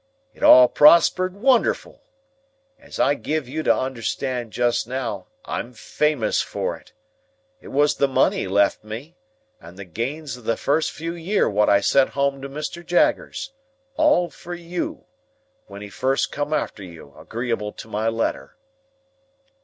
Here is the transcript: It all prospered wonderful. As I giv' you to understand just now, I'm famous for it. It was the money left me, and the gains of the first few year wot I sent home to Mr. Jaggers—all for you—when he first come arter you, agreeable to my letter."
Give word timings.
It 0.33 0.41
all 0.41 0.67
prospered 0.67 1.35
wonderful. 1.35 2.01
As 2.79 2.99
I 2.99 3.13
giv' 3.13 3.47
you 3.47 3.61
to 3.61 3.77
understand 3.77 4.51
just 4.51 4.87
now, 4.87 5.27
I'm 5.45 5.73
famous 5.73 6.41
for 6.41 6.75
it. 6.75 6.93
It 7.59 7.67
was 7.67 7.93
the 7.97 8.07
money 8.07 8.47
left 8.47 8.83
me, 8.83 9.15
and 9.59 9.77
the 9.77 9.85
gains 9.85 10.37
of 10.37 10.43
the 10.45 10.57
first 10.57 10.89
few 10.91 11.13
year 11.13 11.47
wot 11.47 11.69
I 11.69 11.81
sent 11.81 12.13
home 12.17 12.41
to 12.41 12.49
Mr. 12.49 12.83
Jaggers—all 12.83 14.31
for 14.31 14.55
you—when 14.55 15.83
he 15.83 15.89
first 15.91 16.31
come 16.31 16.51
arter 16.51 16.81
you, 16.81 17.13
agreeable 17.15 17.71
to 17.73 17.87
my 17.87 18.09
letter." 18.09 18.57